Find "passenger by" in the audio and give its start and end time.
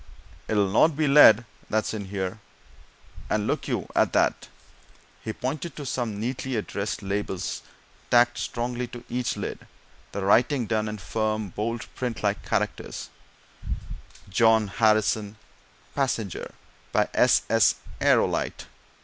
15.93-17.07